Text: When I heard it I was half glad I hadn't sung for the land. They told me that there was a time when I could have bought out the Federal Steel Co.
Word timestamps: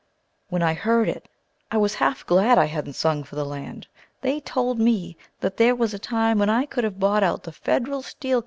When 0.49 0.63
I 0.63 0.73
heard 0.73 1.07
it 1.07 1.29
I 1.69 1.77
was 1.77 1.93
half 1.93 2.25
glad 2.25 2.57
I 2.57 2.65
hadn't 2.65 2.93
sung 2.93 3.23
for 3.23 3.35
the 3.35 3.45
land. 3.45 3.85
They 4.21 4.39
told 4.39 4.79
me 4.79 5.15
that 5.39 5.57
there 5.57 5.75
was 5.75 5.93
a 5.93 5.99
time 5.99 6.39
when 6.39 6.49
I 6.49 6.65
could 6.65 6.83
have 6.85 6.99
bought 6.99 7.21
out 7.21 7.43
the 7.43 7.51
Federal 7.51 8.01
Steel 8.01 8.39
Co. 8.39 8.39